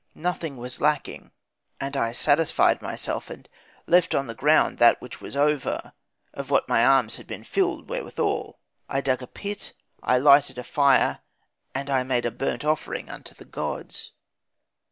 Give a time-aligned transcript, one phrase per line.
[0.15, 1.29] Nothing was lacking.
[1.79, 3.47] And I satisfied myself; and
[3.85, 5.93] left on the ground that which was over,
[6.33, 8.57] of what my arms had been filled withal.
[8.89, 11.19] I dug a pit, I lighted a fire,
[11.75, 14.11] and I made a burnt offering unto the gods.